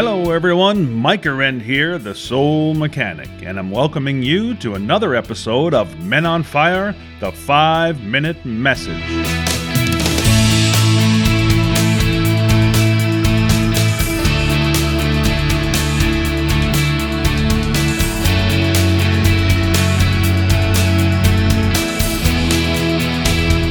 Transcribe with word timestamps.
Hello, 0.00 0.30
everyone. 0.30 0.92
Mike 0.92 1.26
Arend 1.26 1.60
here, 1.60 1.98
the 1.98 2.14
Soul 2.14 2.72
Mechanic, 2.72 3.28
and 3.42 3.58
I'm 3.58 3.68
welcoming 3.68 4.22
you 4.22 4.54
to 4.58 4.76
another 4.76 5.16
episode 5.16 5.74
of 5.74 5.98
Men 6.04 6.24
on 6.24 6.44
Fire 6.44 6.94
The 7.18 7.32
Five 7.32 8.00
Minute 8.04 8.44
Message. 8.44 8.94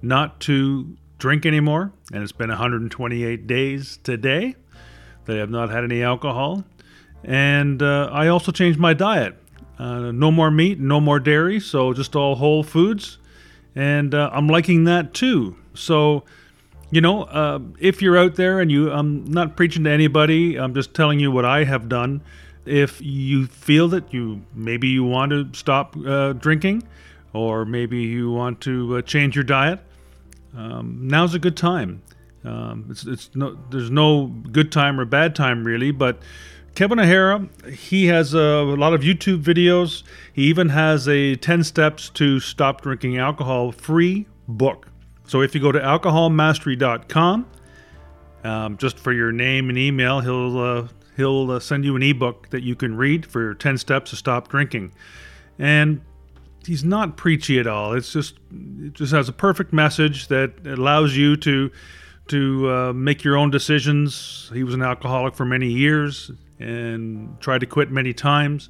not 0.00 0.40
to 0.40 0.96
drink 1.18 1.44
anymore. 1.44 1.92
And 2.14 2.22
it's 2.22 2.32
been 2.32 2.48
128 2.48 3.46
days 3.46 3.98
today 4.02 4.56
that 5.26 5.36
I 5.36 5.38
have 5.38 5.50
not 5.50 5.68
had 5.68 5.84
any 5.84 6.02
alcohol. 6.02 6.64
And 7.24 7.82
uh, 7.82 8.08
I 8.12 8.28
also 8.28 8.52
changed 8.52 8.78
my 8.78 8.94
diet. 8.94 9.36
Uh, 9.78 10.12
no 10.12 10.30
more 10.30 10.50
meat, 10.50 10.78
no 10.78 11.00
more 11.00 11.18
dairy, 11.18 11.58
so 11.58 11.92
just 11.92 12.14
all 12.14 12.34
whole 12.34 12.62
foods. 12.62 13.18
And 13.74 14.14
uh, 14.14 14.30
I'm 14.32 14.46
liking 14.46 14.84
that 14.84 15.14
too. 15.14 15.56
So, 15.74 16.24
you 16.90 17.00
know, 17.00 17.22
uh, 17.22 17.60
if 17.78 18.02
you're 18.02 18.18
out 18.18 18.34
there 18.34 18.60
and 18.60 18.70
you, 18.70 18.90
I'm 18.90 19.24
not 19.24 19.56
preaching 19.56 19.84
to 19.84 19.90
anybody, 19.90 20.56
I'm 20.56 20.74
just 20.74 20.92
telling 20.92 21.20
you 21.20 21.30
what 21.30 21.44
I 21.44 21.64
have 21.64 21.88
done. 21.88 22.20
If 22.66 23.00
you 23.00 23.46
feel 23.46 23.88
that 23.88 24.12
you 24.12 24.42
maybe 24.54 24.88
you 24.88 25.04
want 25.04 25.30
to 25.30 25.48
stop 25.52 25.96
uh, 25.96 26.34
drinking, 26.34 26.82
or 27.32 27.64
maybe 27.64 28.02
you 28.02 28.30
want 28.30 28.60
to 28.62 28.96
uh, 28.98 29.02
change 29.02 29.34
your 29.34 29.44
diet, 29.44 29.80
um, 30.56 30.98
now's 31.08 31.34
a 31.34 31.38
good 31.38 31.56
time. 31.56 32.02
Um, 32.44 32.86
it's, 32.90 33.06
it's 33.06 33.30
no, 33.34 33.58
there's 33.70 33.90
no 33.90 34.26
good 34.26 34.72
time 34.72 34.98
or 34.98 35.04
bad 35.04 35.34
time 35.34 35.64
really, 35.64 35.90
but 35.90 36.18
Kevin 36.74 36.98
O'Hara, 36.98 37.48
he 37.70 38.06
has 38.06 38.32
a, 38.32 38.38
a, 38.38 38.76
lot 38.76 38.94
of 38.94 39.02
YouTube 39.02 39.42
videos. 39.42 40.02
He 40.32 40.44
even 40.44 40.70
has 40.70 41.08
a 41.08 41.36
10 41.36 41.64
steps 41.64 42.08
to 42.10 42.40
stop 42.40 42.80
drinking 42.80 43.18
alcohol 43.18 43.72
free 43.72 44.26
book. 44.48 44.86
So 45.26 45.42
if 45.42 45.54
you 45.54 45.60
go 45.60 45.72
to 45.72 45.78
alcoholmastery.com, 45.78 47.46
um, 48.44 48.76
just 48.78 48.98
for 48.98 49.12
your 49.12 49.32
name 49.32 49.68
and 49.68 49.76
email, 49.76 50.20
he'll 50.20 50.58
uh, 50.58 50.88
he'll 51.16 51.50
uh, 51.50 51.60
send 51.60 51.84
you 51.84 51.96
an 51.96 52.02
ebook 52.02 52.48
that 52.50 52.62
you 52.62 52.74
can 52.74 52.96
read 52.96 53.26
for 53.26 53.54
10 53.54 53.76
steps 53.76 54.10
to 54.10 54.16
stop 54.16 54.48
drinking. 54.48 54.92
And 55.58 56.00
he's 56.66 56.82
not 56.82 57.16
preachy 57.18 57.58
at 57.58 57.66
all. 57.66 57.92
It's 57.92 58.12
just 58.12 58.38
it 58.80 58.94
just 58.94 59.12
has 59.12 59.28
a 59.28 59.32
perfect 59.32 59.72
message 59.72 60.28
that 60.28 60.66
allows 60.66 61.16
you 61.16 61.36
to 61.38 61.70
to 62.28 62.70
uh, 62.70 62.92
make 62.94 63.22
your 63.22 63.36
own 63.36 63.50
decisions. 63.50 64.50
He 64.54 64.64
was 64.64 64.72
an 64.72 64.82
alcoholic 64.82 65.34
for 65.34 65.44
many 65.44 65.68
years 65.68 66.30
and 66.60 67.40
tried 67.40 67.60
to 67.60 67.66
quit 67.66 67.90
many 67.90 68.12
times. 68.12 68.68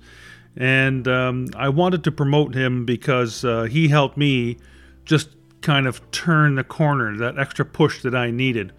And 0.57 1.07
um, 1.07 1.49
I 1.57 1.69
wanted 1.69 2.05
to 2.05 2.13
promote 2.13 2.55
him 2.55 2.85
because 2.85 3.45
uh, 3.45 3.65
he 3.65 3.89
helped 3.89 4.17
me 4.17 4.57
just 5.05 5.31
kind 5.61 5.87
of 5.87 6.11
turn 6.11 6.55
the 6.55 6.65
corner, 6.65 7.17
that 7.19 7.39
extra 7.39 7.65
push 7.65 8.03
that 8.03 8.15
I 8.15 8.31
needed. 8.31 8.73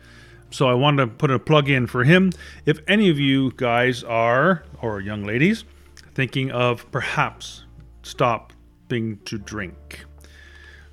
So 0.50 0.68
I 0.68 0.74
wanted 0.74 1.06
to 1.06 1.12
put 1.12 1.32
a 1.32 1.40
plug 1.40 1.70
in 1.70 1.88
for 1.88 2.04
him. 2.04 2.32
If 2.66 2.80
any 2.88 3.10
of 3.10 3.18
you 3.20 3.52
guys 3.56 4.04
are, 4.04 4.64
or 4.82 5.00
young 5.00 5.24
ladies, 5.24 5.64
thinking 6.14 6.52
of 6.52 6.90
perhaps 6.92 7.64
stopping 8.04 9.20
to 9.26 9.38
drink. 9.38 10.06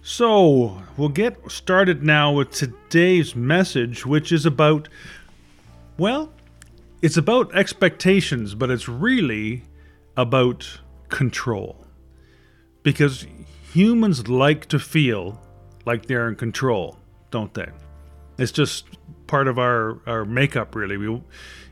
So 0.02 0.80
we'll 0.96 1.08
get 1.08 1.50
started 1.50 2.02
now 2.02 2.32
with 2.32 2.50
today's 2.52 3.34
message, 3.34 4.06
which 4.06 4.30
is 4.32 4.46
about, 4.46 4.88
well, 5.98 6.32
it's 7.00 7.16
about 7.16 7.54
expectations, 7.54 8.54
but 8.54 8.70
it's 8.70 8.88
really 8.88 9.62
about 10.16 10.80
control. 11.08 11.86
Because 12.82 13.26
humans 13.72 14.28
like 14.28 14.66
to 14.66 14.78
feel 14.78 15.40
like 15.84 16.06
they're 16.06 16.28
in 16.28 16.36
control, 16.36 16.98
don't 17.30 17.52
they? 17.54 17.68
It's 18.38 18.52
just 18.52 18.86
part 19.26 19.48
of 19.48 19.58
our, 19.58 20.00
our 20.06 20.24
makeup, 20.24 20.74
really. 20.74 20.96
We, 20.96 21.22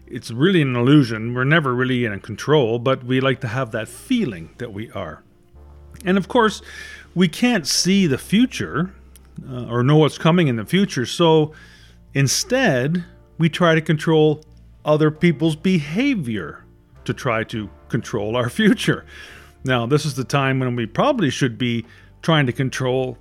it's 0.06 0.31
really 0.31 0.62
an 0.62 0.76
illusion. 0.76 1.34
We're 1.34 1.44
never 1.44 1.75
really 1.75 2.04
in 2.04 2.20
control, 2.20 2.78
but 2.78 3.04
we 3.04 3.20
like 3.20 3.41
to 3.41 3.48
have 3.48 3.72
that 3.72 3.88
feeling 3.88 4.50
that 4.58 4.72
we 4.72 4.91
are. 4.93 5.22
And 6.04 6.16
of 6.16 6.28
course, 6.28 6.62
we 7.14 7.28
can't 7.28 7.66
see 7.66 8.06
the 8.06 8.19
future 8.19 8.94
uh, 9.48 9.66
or 9.66 9.82
know 9.82 9.97
what's 9.97 10.19
coming 10.19 10.48
in 10.48 10.56
the 10.56 10.64
future. 10.64 11.06
So 11.06 11.53
instead, 12.14 13.04
we 13.38 13.48
try 13.48 13.75
to 13.75 13.81
control 13.81 14.43
other 14.86 15.10
people's 15.10 15.56
behavior 15.56 16.64
to 17.04 17.12
try 17.12 17.44
to 17.44 17.69
control 17.88 18.36
our 18.36 18.48
future. 18.48 19.04
Now, 19.64 19.84
this 19.86 20.06
is 20.06 20.14
the 20.14 20.24
time 20.24 20.60
when 20.60 20.76
we 20.76 20.86
probably 20.86 21.28
should 21.28 21.58
be 21.58 21.84
trying 22.22 22.47
to 22.47 22.52
control 22.52 23.19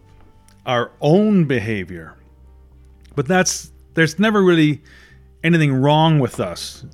our 0.65 0.91
own 1.01 1.45
behavior. 1.45 2.15
But 3.15 3.27
that's 3.27 3.71
there's 3.93 4.19
never 4.19 4.43
really 4.43 4.81
anything 5.43 5.73
wrong 5.73 6.19
with 6.19 6.39
us, 6.39 6.85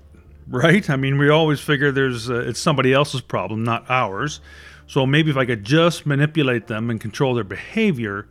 right? 0.47 0.89
I 0.89 0.95
mean, 0.95 1.17
we 1.17 1.29
always 1.29 1.59
figure 1.59 1.91
there's 1.91 2.29
uh, 2.29 2.39
it's 2.47 2.59
somebody 2.59 2.93
else's 2.93 3.21
problem, 3.21 3.63
not 3.63 3.89
ours. 3.89 4.41
So 4.87 5.05
maybe 5.05 5.31
if 5.31 5.37
I 5.37 5.45
could 5.45 5.63
just 5.63 6.05
manipulate 6.05 6.67
them 6.67 6.89
and 6.89 6.99
control 6.99 7.34
their 7.34 7.46
behavior, 7.46 8.28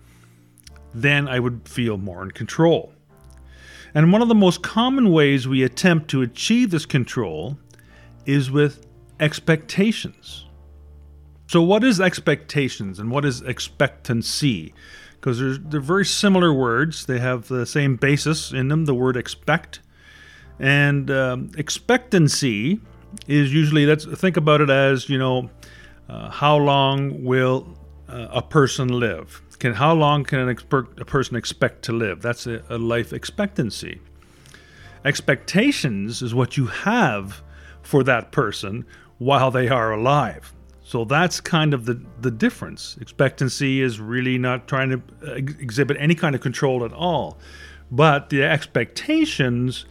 then 0.95 1.27
I 1.27 1.41
would 1.41 1.67
feel 1.69 1.97
more 1.97 2.23
in 2.23 2.31
control. 2.33 2.93
And 3.95 4.13
one 4.13 4.23
of 4.23 4.29
the 4.29 4.35
most 4.35 4.63
common 4.63 5.11
ways 5.11 5.49
we 5.49 5.63
attempt 5.63 6.09
to 6.11 6.23
achieve 6.23 6.71
this 6.71 6.87
control 6.87 7.59
is 8.27 8.51
with 8.51 8.87
expectations. 9.19 10.47
So, 11.47 11.63
what 11.63 11.83
is 11.83 12.01
expectations 12.01 12.99
and 12.99 13.11
what 13.11 13.25
is 13.25 13.43
expectancy? 13.43 14.73
Because 15.15 15.39
they're 15.41 15.59
they're 15.59 15.81
very 15.81 16.07
similar 16.07 16.53
words, 16.53 17.07
they 17.07 17.19
have 17.19 17.49
the 17.49 17.67
same 17.67 17.97
basis 17.97 18.53
in 18.53 18.69
them, 18.69 18.85
the 18.85 18.95
word 18.95 19.17
expect. 19.17 19.81
And 20.61 21.11
um, 21.11 21.51
expectancy 21.57 22.81
is 23.27 23.53
usually, 23.53 23.87
let's 23.87 24.05
think 24.05 24.37
about 24.37 24.61
it 24.61 24.71
as, 24.71 25.09
you 25.09 25.19
know, 25.19 25.51
uh, 26.09 26.31
how 26.31 26.57
long 26.57 27.25
will 27.25 27.79
uh, 28.09 28.29
a 28.31 28.43
person 28.43 28.89
live? 28.89 29.43
Can 29.61 29.75
how 29.75 29.93
long 29.93 30.25
can 30.25 30.41
an 30.41 30.49
expert, 30.49 30.99
a 30.99 31.05
person 31.05 31.37
expect 31.37 31.83
to 31.85 31.93
live? 31.93 32.23
That's 32.23 32.47
a, 32.47 32.65
a 32.69 32.79
life 32.79 33.13
expectancy. 33.13 34.01
Expectations 35.05 36.23
is 36.23 36.35
what 36.35 36.57
you 36.57 36.67
have 36.67 37.43
for 37.83 38.03
that 38.05 38.33
person 38.33 38.87
while 39.19 39.51
they 39.51 39.69
are 39.69 39.93
alive. 39.93 40.55
So 40.83 41.05
that's 41.05 41.41
kind 41.41 41.75
of 41.75 41.85
the, 41.85 42.03
the 42.21 42.31
difference. 42.31 42.97
Expectancy 43.01 43.83
is 43.83 44.01
really 44.01 44.39
not 44.39 44.67
trying 44.67 44.91
to 44.91 45.03
uh, 45.25 45.35
exhibit 45.35 45.99
any 46.01 46.15
kind 46.15 46.35
of 46.35 46.41
control 46.41 46.85
at 46.85 46.93
all. 46.93 47.39
But 47.91 48.31
the 48.31 48.43
expectations 48.43 49.85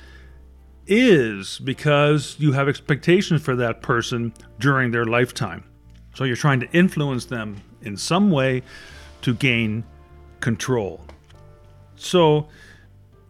is 0.87 1.59
because 1.59 2.35
you 2.39 2.53
have 2.53 2.67
expectations 2.67 3.41
for 3.41 3.55
that 3.55 3.81
person 3.81 4.33
during 4.59 4.91
their 4.91 5.05
lifetime. 5.05 5.63
So 6.15 6.23
you're 6.23 6.35
trying 6.35 6.59
to 6.61 6.71
influence 6.71 7.25
them 7.25 7.61
in 7.81 7.95
some 7.95 8.31
way 8.31 8.63
to 9.21 9.33
gain 9.33 9.83
control. 10.39 11.01
So 11.95 12.47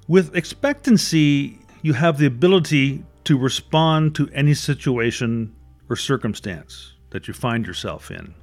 with 0.07 0.36
expectancy, 0.36 1.59
you 1.81 1.94
have 1.94 2.18
the 2.18 2.25
ability 2.25 3.03
to 3.25 3.38
respond 3.38 4.15
to 4.15 4.30
any 4.33 4.53
situation 4.53 5.56
or 5.89 5.95
circumstance 5.95 6.94
that 7.12 7.27
you 7.27 7.33
find 7.33 7.65
yourself 7.65 8.12
in. 8.12 8.33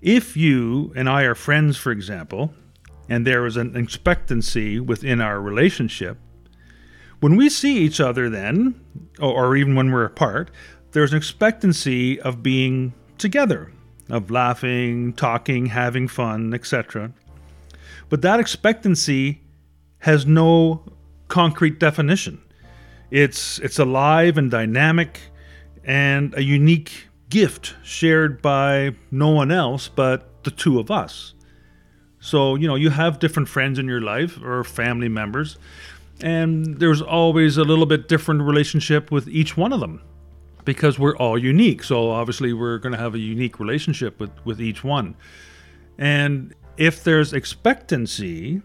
If 0.00 0.36
you 0.36 0.92
and 0.96 1.08
I 1.08 1.22
are 1.22 1.34
friends, 1.34 1.76
for 1.76 1.90
example, 1.90 2.52
and 3.08 3.26
there 3.26 3.46
is 3.46 3.56
an 3.56 3.76
expectancy 3.76 4.80
within 4.80 5.20
our 5.20 5.40
relationship, 5.40 6.18
when 7.20 7.36
we 7.36 7.48
see 7.48 7.78
each 7.78 8.00
other, 8.00 8.28
then, 8.28 8.80
or 9.18 9.56
even 9.56 9.74
when 9.74 9.90
we're 9.90 10.04
apart, 10.04 10.50
there's 10.92 11.12
an 11.12 11.16
expectancy 11.16 12.20
of 12.20 12.42
being 12.42 12.92
together, 13.18 13.72
of 14.08 14.30
laughing, 14.30 15.12
talking, 15.12 15.66
having 15.66 16.08
fun, 16.08 16.54
etc. 16.54 17.12
But 18.08 18.22
that 18.22 18.40
expectancy 18.40 19.40
has 19.98 20.26
no 20.26 20.82
concrete 21.28 21.78
definition. 21.78 22.40
It's 23.10 23.58
it's 23.60 23.78
alive 23.78 24.36
and 24.36 24.50
dynamic 24.50 25.20
and 25.84 26.34
a 26.36 26.42
unique 26.42 27.08
gift 27.28 27.74
shared 27.82 28.42
by 28.42 28.94
no 29.10 29.30
one 29.30 29.50
else 29.50 29.88
but 29.88 30.44
the 30.44 30.50
two 30.50 30.78
of 30.78 30.90
us. 30.90 31.34
So, 32.20 32.54
you 32.54 32.66
know, 32.66 32.74
you 32.74 32.90
have 32.90 33.18
different 33.18 33.48
friends 33.48 33.78
in 33.78 33.86
your 33.86 34.00
life 34.00 34.40
or 34.42 34.64
family 34.64 35.08
members, 35.08 35.58
and 36.22 36.78
there's 36.78 37.02
always 37.02 37.58
a 37.58 37.64
little 37.64 37.84
bit 37.84 38.08
different 38.08 38.42
relationship 38.42 39.10
with 39.10 39.28
each 39.28 39.56
one 39.56 39.72
of 39.72 39.80
them 39.80 40.00
because 40.64 40.98
we're 40.98 41.16
all 41.16 41.38
unique. 41.38 41.82
So, 41.82 42.10
obviously, 42.10 42.52
we're 42.52 42.78
going 42.78 42.92
to 42.92 42.98
have 42.98 43.14
a 43.14 43.18
unique 43.18 43.60
relationship 43.60 44.18
with, 44.18 44.30
with 44.44 44.60
each 44.60 44.82
one. 44.82 45.16
And 45.98 46.54
if 46.76 47.04
there's 47.04 47.32
expectancy, 47.32 48.62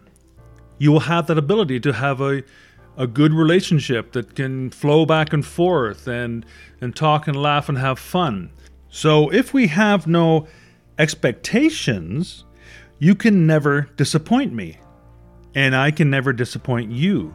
you 0.77 0.91
will 0.91 1.01
have 1.01 1.27
that 1.27 1.37
ability 1.37 1.79
to 1.81 1.93
have 1.93 2.21
a 2.21 2.43
a 2.97 3.07
good 3.07 3.33
relationship 3.33 4.11
that 4.11 4.35
can 4.35 4.69
flow 4.69 5.05
back 5.05 5.31
and 5.31 5.45
forth 5.45 6.05
and 6.05 6.45
and 6.81 6.95
talk 6.95 7.27
and 7.27 7.35
laugh 7.35 7.69
and 7.69 7.77
have 7.77 7.97
fun. 7.97 8.51
So 8.89 9.31
if 9.31 9.53
we 9.53 9.67
have 9.67 10.05
no 10.05 10.47
expectations, 10.97 12.43
you 12.99 13.15
can 13.15 13.47
never 13.47 13.89
disappoint 13.95 14.53
me. 14.53 14.79
And 15.55 15.75
I 15.75 15.91
can 15.91 16.09
never 16.09 16.33
disappoint 16.33 16.91
you 16.91 17.33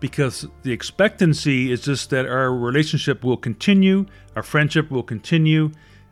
because 0.00 0.46
the 0.62 0.72
expectancy 0.72 1.72
is 1.72 1.82
just 1.82 2.10
that 2.10 2.26
our 2.26 2.52
relationship 2.52 3.24
will 3.24 3.36
continue, 3.36 4.06
our 4.36 4.42
friendship 4.42 4.90
will 4.90 5.02
continue, 5.02 5.70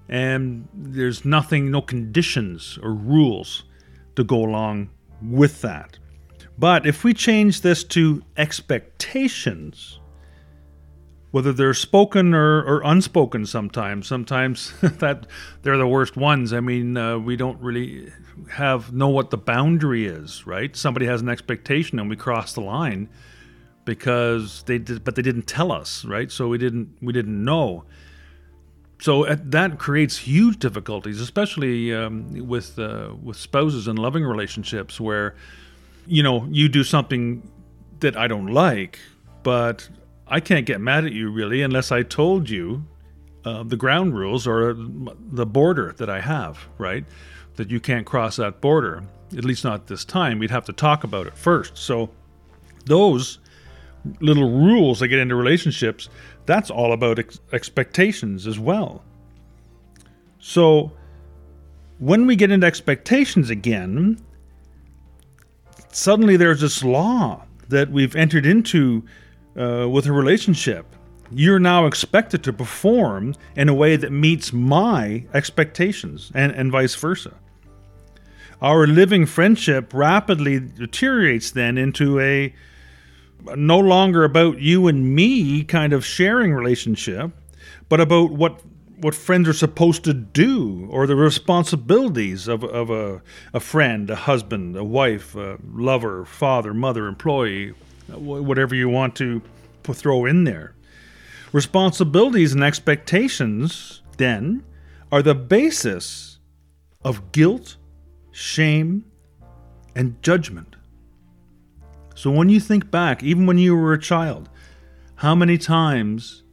and 0.08 0.68
there's 0.74 1.24
nothing, 1.24 1.70
no 1.70 1.82
conditions 1.82 2.78
or 2.82 2.92
rules 2.92 3.64
to 4.16 4.24
go 4.24 4.44
along 4.44 4.90
with 5.22 5.62
that. 5.62 5.98
But 6.58 6.86
if 6.86 7.02
we 7.04 7.14
change 7.14 7.62
this 7.62 7.82
to 7.84 8.22
expectations, 8.36 9.98
whether 11.32 11.52
they're 11.52 11.74
spoken 11.74 12.34
or, 12.34 12.62
or 12.62 12.82
unspoken 12.84 13.46
sometimes, 13.46 14.06
sometimes 14.06 14.72
that 14.82 15.26
they're 15.62 15.78
the 15.78 15.86
worst 15.86 16.16
ones. 16.16 16.52
I 16.52 16.60
mean, 16.60 16.96
uh, 16.96 17.18
we 17.18 17.36
don't 17.36 17.60
really 17.60 18.12
have 18.50 18.92
know 18.92 19.08
what 19.08 19.30
the 19.30 19.38
boundary 19.38 20.06
is, 20.06 20.46
right? 20.46 20.76
Somebody 20.76 21.06
has 21.06 21.22
an 21.22 21.28
expectation 21.28 21.98
and 21.98 22.08
we 22.08 22.16
cross 22.16 22.52
the 22.52 22.60
line 22.60 23.08
because 23.84 24.62
they 24.64 24.78
did, 24.78 25.04
but 25.04 25.16
they 25.16 25.22
didn't 25.22 25.46
tell 25.46 25.72
us, 25.72 26.04
right? 26.04 26.30
So 26.30 26.48
we 26.48 26.58
didn't 26.58 26.96
we 27.00 27.12
didn't 27.12 27.44
know. 27.44 27.84
So 29.00 29.26
uh, 29.26 29.36
that 29.44 29.78
creates 29.78 30.16
huge 30.16 30.58
difficulties, 30.60 31.20
especially 31.20 31.92
um, 31.94 32.46
with 32.46 32.78
uh, 32.78 33.14
with 33.22 33.36
spouses 33.36 33.88
and 33.88 33.98
loving 33.98 34.24
relationships 34.24 35.00
where 35.00 35.34
you 36.06 36.22
know, 36.22 36.46
you 36.50 36.68
do 36.68 36.84
something 36.84 37.48
that 38.00 38.16
I 38.16 38.26
don't 38.26 38.48
like, 38.48 38.98
but 39.42 39.88
I 40.26 40.40
can't 40.40 40.66
get 40.66 40.80
mad 40.80 41.04
at 41.04 41.12
you 41.12 41.30
really 41.30 41.62
unless 41.62 41.92
I 41.92 42.02
told 42.02 42.48
you 42.50 42.84
uh, 43.44 43.62
the 43.62 43.76
ground 43.76 44.16
rules 44.16 44.46
or 44.46 44.74
the 44.76 45.46
border 45.46 45.94
that 45.98 46.08
I 46.08 46.20
have, 46.20 46.58
right? 46.78 47.04
That 47.56 47.70
you 47.70 47.80
can't 47.80 48.06
cross 48.06 48.36
that 48.36 48.60
border, 48.60 49.02
at 49.36 49.44
least 49.44 49.64
not 49.64 49.86
this 49.86 50.04
time. 50.04 50.38
We'd 50.38 50.50
have 50.50 50.64
to 50.66 50.72
talk 50.72 51.04
about 51.04 51.26
it 51.26 51.36
first. 51.36 51.76
So, 51.76 52.10
those 52.84 53.38
little 54.20 54.50
rules 54.50 55.00
that 55.00 55.08
get 55.08 55.18
into 55.18 55.34
relationships, 55.34 56.08
that's 56.46 56.70
all 56.70 56.92
about 56.92 57.18
ex- 57.18 57.40
expectations 57.52 58.46
as 58.46 58.58
well. 58.58 59.04
So, 60.38 60.92
when 61.98 62.26
we 62.26 62.34
get 62.34 62.50
into 62.50 62.66
expectations 62.66 63.48
again, 63.48 64.18
suddenly 65.92 66.36
there's 66.36 66.60
this 66.60 66.82
law 66.82 67.44
that 67.68 67.90
we've 67.90 68.16
entered 68.16 68.44
into 68.44 69.04
uh, 69.56 69.88
with 69.88 70.06
a 70.06 70.12
relationship. 70.12 70.86
You're 71.30 71.60
now 71.60 71.86
expected 71.86 72.42
to 72.44 72.52
perform 72.52 73.34
in 73.56 73.68
a 73.68 73.74
way 73.74 73.96
that 73.96 74.10
meets 74.10 74.52
my 74.52 75.24
expectations, 75.32 76.30
and, 76.34 76.52
and 76.52 76.70
vice 76.70 76.94
versa. 76.94 77.34
Our 78.60 78.86
living 78.86 79.26
friendship 79.26 79.92
rapidly 79.94 80.60
deteriorates 80.60 81.50
then 81.50 81.78
into 81.78 82.20
a 82.20 82.54
no 83.56 83.78
longer 83.78 84.24
about 84.24 84.60
you 84.60 84.88
and 84.88 85.14
me 85.14 85.64
kind 85.64 85.92
of 85.92 86.04
sharing 86.04 86.52
relationship, 86.52 87.30
but 87.88 88.00
about 88.00 88.32
what 88.32 88.60
what 89.02 89.14
friends 89.16 89.48
are 89.48 89.52
supposed 89.52 90.04
to 90.04 90.14
do 90.14 90.86
or 90.88 91.08
the 91.08 91.16
responsibilities 91.16 92.46
of, 92.46 92.62
of 92.62 92.88
a, 92.88 93.20
a 93.52 93.58
friend, 93.58 94.08
a 94.08 94.14
husband, 94.14 94.76
a 94.76 94.84
wife, 94.84 95.34
a 95.34 95.58
lover, 95.74 96.24
father, 96.24 96.72
mother, 96.72 97.08
employee, 97.08 97.74
whatever 98.06 98.76
you 98.76 98.88
want 98.88 99.16
to 99.16 99.42
throw 99.82 100.24
in 100.24 100.44
there. 100.44 100.74
Responsibilities 101.52 102.52
and 102.52 102.62
expectations, 102.62 104.02
then, 104.18 104.62
are 105.10 105.20
the 105.20 105.34
basis 105.34 106.38
of 107.04 107.32
guilt, 107.32 107.76
shame, 108.30 109.04
and 109.96 110.22
judgment. 110.22 110.76
So 112.22 112.30
when 112.30 112.48
you 112.48 112.60
think 112.60 112.88
back, 112.88 113.24
even 113.24 113.46
when 113.46 113.58
you 113.58 113.74
were 113.74 113.94
a 113.94 113.98
child, 114.00 114.48
how 115.16 115.34
many 115.34 115.58
times 115.58 116.44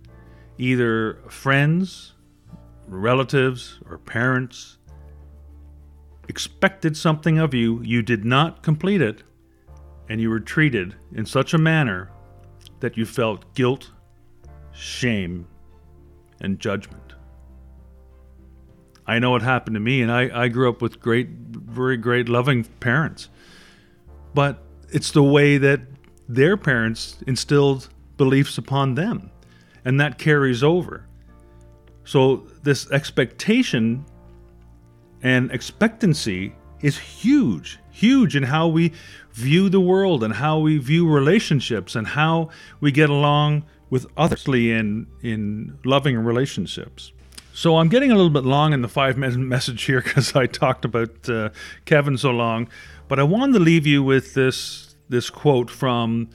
either 0.57 1.19
friends, 1.29 2.13
relatives 2.87 3.79
or 3.87 3.99
parents 3.99 4.79
expected 6.27 6.97
something 6.97 7.37
of 7.37 7.53
you, 7.53 7.83
you 7.83 8.01
did 8.01 8.25
not 8.25 8.63
complete 8.63 8.99
it, 8.99 9.21
and 10.09 10.19
you 10.19 10.31
were 10.31 10.39
treated 10.39 10.95
in 11.13 11.27
such 11.27 11.53
a 11.53 11.59
manner 11.59 12.09
that 12.79 12.97
you 12.97 13.05
felt 13.05 13.53
guilt, 13.53 13.91
shame, 14.73 15.45
and 16.41 16.57
judgment. 16.57 17.13
I 19.05 19.19
know 19.19 19.35
it 19.35 19.43
happened 19.43 19.75
to 19.75 19.79
me, 19.79 20.01
and 20.01 20.11
I, 20.11 20.45
I 20.45 20.47
grew 20.47 20.67
up 20.67 20.81
with 20.81 20.99
great, 20.99 21.29
very 21.29 21.97
great, 21.97 22.27
loving 22.27 22.63
parents. 22.63 23.29
But 24.33 24.63
it's 24.91 25.11
the 25.11 25.23
way 25.23 25.57
that 25.57 25.81
their 26.27 26.57
parents 26.57 27.17
instilled 27.27 27.89
beliefs 28.17 28.57
upon 28.57 28.95
them, 28.95 29.31
and 29.85 29.99
that 29.99 30.17
carries 30.17 30.63
over. 30.63 31.05
So, 32.03 32.47
this 32.63 32.89
expectation 32.91 34.05
and 35.21 35.51
expectancy 35.51 36.55
is 36.81 36.97
huge, 36.97 37.79
huge 37.91 38.35
in 38.35 38.43
how 38.43 38.67
we 38.67 38.93
view 39.33 39.69
the 39.69 39.79
world 39.79 40.23
and 40.23 40.33
how 40.33 40.59
we 40.59 40.77
view 40.77 41.07
relationships 41.07 41.95
and 41.95 42.07
how 42.07 42.49
we 42.79 42.91
get 42.91 43.09
along 43.09 43.65
with 43.89 44.05
others 44.17 44.47
in, 44.47 45.07
in 45.21 45.77
loving 45.83 46.17
relationships. 46.17 47.11
So 47.59 47.75
I'm 47.75 47.89
getting 47.89 48.09
a 48.09 48.15
little 48.15 48.29
bit 48.29 48.45
long 48.45 48.71
in 48.71 48.81
the 48.81 48.87
five 48.87 49.17
minute 49.17 49.37
message 49.37 49.83
here 49.83 49.99
because 49.99 50.33
I 50.33 50.45
talked 50.45 50.85
about 50.85 51.27
uh, 51.27 51.49
Kevin 51.83 52.17
so 52.17 52.31
long, 52.31 52.69
but 53.09 53.19
I 53.19 53.23
wanted 53.23 53.51
to 53.51 53.59
leave 53.59 53.85
you 53.85 54.01
with 54.01 54.33
this 54.33 54.95
this 55.09 55.29
quote 55.29 55.69
from 55.69 56.29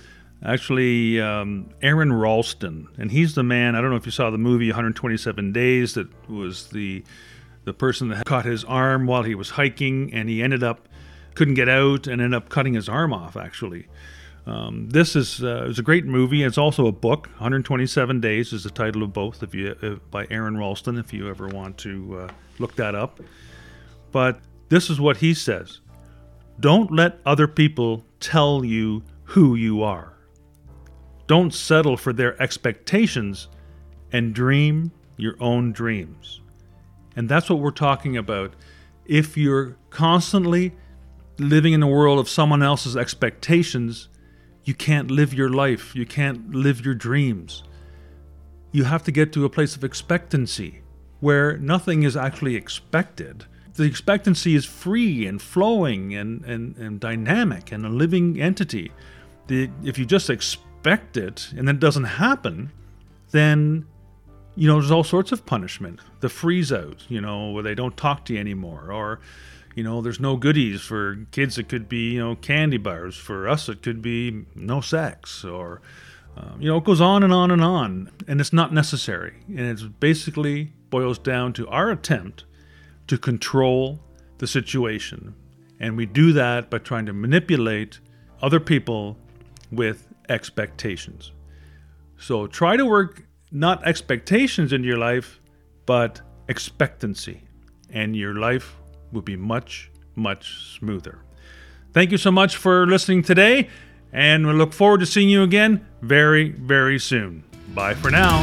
actually 0.44 1.18
um, 1.22 1.70
Aron 1.80 2.12
Ralston, 2.12 2.88
and 2.98 3.10
he's 3.10 3.34
the 3.36 3.42
man. 3.42 3.74
I 3.74 3.80
don't 3.80 3.88
know 3.88 3.96
if 3.96 4.04
you 4.04 4.12
saw 4.12 4.28
the 4.28 4.36
movie 4.36 4.68
127 4.68 5.50
Days. 5.50 5.94
That 5.94 6.08
was 6.28 6.66
the 6.68 7.02
the 7.64 7.72
person 7.72 8.08
that 8.08 8.26
caught 8.26 8.44
his 8.44 8.62
arm 8.62 9.06
while 9.06 9.22
he 9.22 9.34
was 9.34 9.48
hiking, 9.48 10.12
and 10.12 10.28
he 10.28 10.42
ended 10.42 10.62
up 10.62 10.90
couldn't 11.34 11.54
get 11.54 11.70
out 11.70 12.06
and 12.06 12.20
ended 12.20 12.34
up 12.34 12.50
cutting 12.50 12.74
his 12.74 12.86
arm 12.86 13.14
off. 13.14 13.34
Actually, 13.34 13.86
um, 14.46 14.90
this 14.90 15.16
is 15.16 15.42
uh, 15.42 15.66
it's 15.68 15.78
a 15.78 15.82
great 15.82 16.04
movie. 16.04 16.42
It's 16.42 16.58
also 16.58 16.86
a 16.86 16.92
book. 16.92 17.28
127 17.38 18.20
Days 18.20 18.52
is 18.52 18.64
the 18.64 18.70
title 18.70 19.02
of 19.02 19.12
both. 19.12 19.42
If 19.42 19.54
you 19.54 19.74
uh, 19.82 19.94
by 20.10 20.26
Aron 20.30 20.56
Ralston, 20.56 20.98
if 20.98 21.12
you 21.12 21.28
ever 21.28 21.48
want 21.48 21.78
to 21.78 22.18
uh, 22.18 22.32
look 22.58 22.76
that 22.76 22.94
up. 22.94 23.20
But 24.12 24.40
this 24.68 24.90
is 24.90 25.00
what 25.00 25.18
he 25.18 25.32
says: 25.32 25.80
Don't 26.60 26.92
let 26.92 27.20
other 27.24 27.48
people 27.48 28.04
tell 28.20 28.64
you 28.64 29.02
who 29.24 29.54
you 29.54 29.82
are. 29.82 30.12
Don't 31.26 31.54
settle 31.54 31.96
for 31.96 32.12
their 32.12 32.40
expectations 32.42 33.48
and 34.12 34.34
dream 34.34 34.92
your 35.16 35.36
own 35.40 35.72
dreams. 35.72 36.40
And 37.16 37.28
that's 37.28 37.48
what 37.48 37.60
we're 37.60 37.70
talking 37.70 38.16
about. 38.16 38.54
If 39.06 39.36
you're 39.36 39.76
constantly 39.88 40.72
living 41.38 41.72
in 41.72 41.80
the 41.80 41.86
world 41.86 42.18
of 42.18 42.28
someone 42.28 42.62
else's 42.62 42.96
expectations, 42.96 44.08
you 44.64 44.74
can't 44.74 45.10
live 45.10 45.34
your 45.34 45.50
life. 45.50 45.94
You 45.94 46.06
can't 46.06 46.54
live 46.54 46.84
your 46.84 46.94
dreams. 46.94 47.62
You 48.72 48.84
have 48.84 49.04
to 49.04 49.12
get 49.12 49.32
to 49.34 49.44
a 49.44 49.50
place 49.50 49.76
of 49.76 49.84
expectancy 49.84 50.82
where 51.20 51.56
nothing 51.58 52.02
is 52.02 52.16
actually 52.16 52.56
expected. 52.56 53.44
The 53.74 53.84
expectancy 53.84 54.54
is 54.54 54.64
free 54.64 55.26
and 55.26 55.40
flowing 55.40 56.14
and, 56.14 56.44
and, 56.44 56.76
and 56.76 57.00
dynamic 57.00 57.72
and 57.72 57.84
a 57.84 57.88
living 57.88 58.40
entity. 58.40 58.92
The, 59.46 59.70
if 59.82 59.98
you 59.98 60.06
just 60.06 60.30
expect 60.30 61.16
it 61.16 61.52
and 61.56 61.68
then 61.68 61.76
it 61.76 61.80
doesn't 61.80 62.04
happen, 62.04 62.72
then 63.30 63.86
you 64.56 64.68
know 64.68 64.80
there's 64.80 64.90
all 64.90 65.04
sorts 65.04 65.32
of 65.32 65.44
punishment. 65.44 66.00
The 66.20 66.28
freeze 66.28 66.72
out, 66.72 67.04
you 67.08 67.20
know, 67.20 67.50
where 67.50 67.62
they 67.62 67.74
don't 67.74 67.96
talk 67.96 68.24
to 68.26 68.34
you 68.34 68.38
anymore, 68.38 68.92
or 68.92 69.20
you 69.74 69.82
know, 69.82 70.00
there's 70.00 70.20
no 70.20 70.36
goodies 70.36 70.80
for 70.82 71.26
kids. 71.32 71.58
It 71.58 71.68
could 71.68 71.88
be 71.88 72.12
you 72.12 72.20
know 72.20 72.36
candy 72.36 72.78
bars. 72.78 73.16
For 73.16 73.48
us, 73.48 73.68
it 73.68 73.82
could 73.82 74.00
be 74.00 74.44
no 74.54 74.80
sex, 74.80 75.44
or 75.44 75.80
um, 76.36 76.60
you 76.60 76.68
know, 76.68 76.78
it 76.78 76.84
goes 76.84 77.00
on 77.00 77.22
and 77.22 77.32
on 77.32 77.50
and 77.50 77.62
on, 77.62 78.10
and 78.28 78.40
it's 78.40 78.52
not 78.52 78.72
necessary. 78.72 79.34
And 79.48 79.60
it 79.60 80.00
basically 80.00 80.72
boils 80.90 81.18
down 81.18 81.52
to 81.54 81.68
our 81.68 81.90
attempt 81.90 82.44
to 83.08 83.18
control 83.18 84.00
the 84.38 84.46
situation, 84.46 85.34
and 85.80 85.96
we 85.96 86.06
do 86.06 86.32
that 86.32 86.70
by 86.70 86.78
trying 86.78 87.06
to 87.06 87.12
manipulate 87.12 87.98
other 88.42 88.60
people 88.60 89.16
with 89.72 90.08
expectations. 90.28 91.32
So 92.16 92.46
try 92.46 92.76
to 92.76 92.86
work 92.86 93.24
not 93.50 93.84
expectations 93.86 94.72
in 94.72 94.84
your 94.84 94.98
life, 94.98 95.40
but 95.84 96.20
expectancy, 96.48 97.42
and 97.90 98.14
your 98.16 98.34
life 98.34 98.76
will 99.14 99.22
be 99.22 99.36
much, 99.36 99.90
much 100.14 100.76
smoother. 100.78 101.20
Thank 101.92 102.10
you 102.10 102.18
so 102.18 102.30
much 102.30 102.56
for 102.56 102.86
listening 102.86 103.22
today, 103.22 103.68
and 104.12 104.46
we 104.46 104.52
look 104.52 104.72
forward 104.72 105.00
to 105.00 105.06
seeing 105.06 105.28
you 105.28 105.42
again 105.42 105.86
very, 106.02 106.50
very 106.50 106.98
soon. 106.98 107.44
Bye 107.68 107.94
for 107.94 108.10
now. 108.10 108.42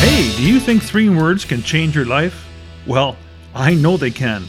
Hey, 0.00 0.36
do 0.36 0.42
you 0.42 0.60
think 0.60 0.82
three 0.82 1.08
words 1.08 1.46
can 1.46 1.62
change 1.62 1.96
your 1.96 2.04
life? 2.04 2.46
Well, 2.86 3.16
I 3.54 3.74
know 3.74 3.96
they 3.96 4.10
can. 4.10 4.44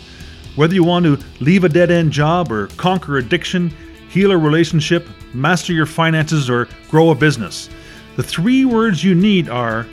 Whether 0.56 0.74
you 0.74 0.84
want 0.84 1.06
to 1.06 1.20
leave 1.42 1.64
a 1.64 1.70
dead 1.70 1.92
end 1.92 2.12
job 2.12 2.52
or 2.52 2.68
conquer 2.78 3.18
addiction, 3.18 3.74
heal 4.10 4.32
a 4.32 4.38
relationship, 4.38 5.08
master 5.34 5.74
your 5.74 5.86
finances, 5.86 6.50
or 6.50 6.70
grow 6.90 7.10
a 7.10 7.16
business, 7.16 7.70
the 8.16 8.24
three 8.24 8.64
words 8.64 9.04
you 9.04 9.16
need 9.16 9.50
are 9.50 9.86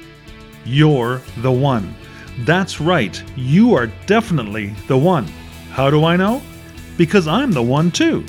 You're 0.64 1.21
the 1.38 1.50
one. 1.50 1.95
That's 2.40 2.81
right, 2.81 3.23
you 3.37 3.75
are 3.75 3.88
definitely 4.07 4.69
the 4.87 4.97
one. 4.97 5.26
How 5.71 5.90
do 5.90 6.04
I 6.04 6.16
know? 6.16 6.40
Because 6.97 7.26
I'm 7.26 7.50
the 7.50 7.62
one 7.62 7.90
too. 7.90 8.25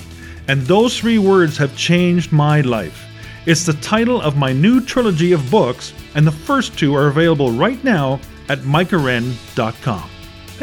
And 0.48 0.62
those 0.64 0.98
three 0.98 1.20
words 1.20 1.58
have 1.58 1.78
changed 1.78 2.32
my 2.32 2.62
life. 2.62 3.06
It's 3.46 3.66
the 3.66 3.74
title 3.74 4.22
of 4.22 4.38
my 4.38 4.54
new 4.54 4.82
trilogy 4.82 5.34
of 5.34 5.52
books, 5.52 5.94
and 6.16 6.26
the 6.26 6.32
first 6.32 6.78
two 6.80 6.96
are 6.96 7.08
available 7.08 7.52
right 7.52 7.82
now 7.84 8.20
at 8.50 8.60
mikearend.com. 8.60 10.10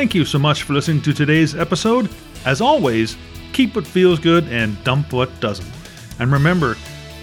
Thank 0.00 0.14
you 0.14 0.24
so 0.24 0.38
much 0.38 0.62
for 0.62 0.72
listening 0.72 1.02
to 1.02 1.12
today's 1.12 1.54
episode. 1.54 2.08
As 2.46 2.62
always, 2.62 3.18
keep 3.52 3.76
what 3.76 3.86
feels 3.86 4.18
good 4.18 4.48
and 4.48 4.82
dump 4.82 5.12
what 5.12 5.28
doesn't. 5.40 5.70
And 6.18 6.32
remember, 6.32 6.78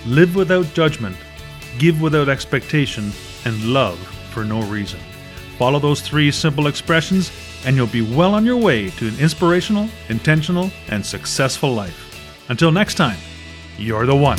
live 0.06 0.36
without 0.36 0.72
judgment, 0.76 1.18
give 1.80 2.00
without 2.00 2.30
expectation, 2.30 3.12
and 3.46 3.74
love 3.74 3.98
for 4.32 4.46
no 4.46 4.62
reason. 4.62 5.00
Follow 5.58 5.80
those 5.80 6.02
three 6.02 6.30
simple 6.30 6.68
expressions, 6.68 7.32
and 7.66 7.76
you'll 7.76 7.88
be 7.88 8.16
well 8.16 8.36
on 8.36 8.46
your 8.46 8.58
way 8.58 8.92
to 8.92 9.08
an 9.08 9.18
inspirational, 9.18 9.90
intentional, 10.10 10.70
and 10.90 11.04
successful 11.04 11.74
life. 11.74 12.46
Until 12.50 12.72
next 12.72 12.94
time, 12.94 13.18
you're 13.80 14.06
the 14.06 14.16
one. 14.16 14.38